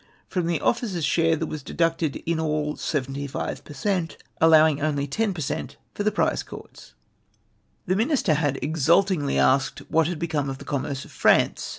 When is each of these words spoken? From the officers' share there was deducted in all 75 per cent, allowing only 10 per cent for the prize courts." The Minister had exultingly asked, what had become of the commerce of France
From 0.27 0.47
the 0.47 0.59
officers' 0.61 1.05
share 1.05 1.35
there 1.35 1.45
was 1.47 1.61
deducted 1.61 2.15
in 2.25 2.39
all 2.39 2.75
75 2.75 3.63
per 3.63 3.73
cent, 3.75 4.17
allowing 4.41 4.81
only 4.81 5.05
10 5.05 5.31
per 5.31 5.41
cent 5.41 5.77
for 5.93 6.01
the 6.01 6.11
prize 6.11 6.41
courts." 6.41 6.95
The 7.85 7.95
Minister 7.95 8.33
had 8.33 8.57
exultingly 8.63 9.37
asked, 9.37 9.83
what 9.91 10.07
had 10.07 10.17
become 10.17 10.49
of 10.49 10.57
the 10.57 10.65
commerce 10.65 11.05
of 11.05 11.11
France 11.11 11.69